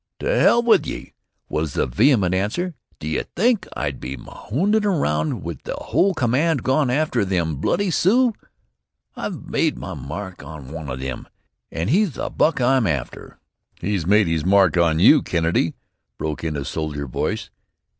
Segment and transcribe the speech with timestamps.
[0.17, 1.13] "To hell wid ye!"
[1.47, 2.73] was the vehement answer.
[2.97, 7.91] "D'ye think I'd be maundherin' here wid the whole command gone on afther thim bloody
[7.91, 8.33] Sioux.
[9.15, 11.27] I've made my mark on wan o' thim,
[11.71, 13.37] an' he's the buck I'm afther."
[13.79, 15.75] "He's made his mark on you, Kennedy,"
[16.17, 17.51] broke in a soldier voice.